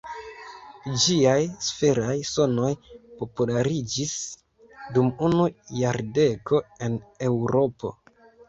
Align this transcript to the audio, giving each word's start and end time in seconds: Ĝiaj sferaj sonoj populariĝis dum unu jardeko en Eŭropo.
Ĝiaj 1.01 1.41
sferaj 1.65 2.15
sonoj 2.29 2.71
populariĝis 3.19 4.15
dum 4.97 5.13
unu 5.29 5.47
jardeko 5.85 6.65
en 6.89 7.01
Eŭropo. 7.31 7.97